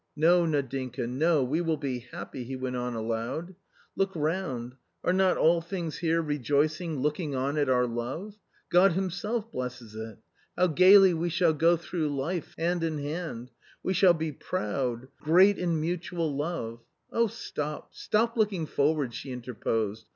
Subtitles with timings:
[0.27, 3.53] "No, Nadinka, no, we will be happy I" he went on aloud."
[3.95, 8.35] Look round; are not all things here rejoicing looking on at our love?
[8.71, 10.17] God Himself blesses it.
[10.57, 13.49] How gaily we shall go through life hand in hand 1
[13.83, 16.79] We shall be proud, great in mutual love
[17.09, 20.07] 1'" "Oh, stop, stop looking forward 1" she interposed.